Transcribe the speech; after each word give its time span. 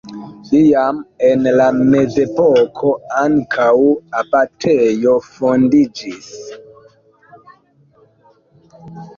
Iam 0.59 1.01
en 1.27 1.43
la 1.57 1.67
mezepoko 1.81 2.93
ankaŭ 3.25 3.67
abatejo 4.23 5.15
fondiĝis. 5.27 6.33